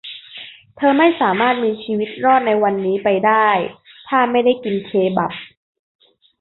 [0.77, 3.47] เธอไม่สามารถมีชีวิตรอดในวันนี้ไปได้
[4.07, 5.31] ถ้าไม่ได้กินเคบับ